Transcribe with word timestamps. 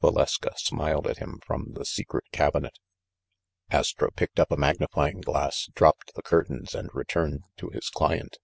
Valeska 0.00 0.56
smiled 0.56 1.08
at 1.08 1.16
him 1.16 1.40
from 1.44 1.72
the 1.72 1.84
secret 1.84 2.22
cabinet. 2.30 2.78
Astro 3.70 4.10
picked 4.14 4.38
up 4.38 4.52
a 4.52 4.56
magnifying 4.56 5.20
glass, 5.20 5.68
dropped 5.74 6.14
the 6.14 6.22
curtains, 6.22 6.76
and 6.76 6.90
returned 6.94 7.40
to 7.56 7.70
his 7.70 7.88
client. 7.88 8.38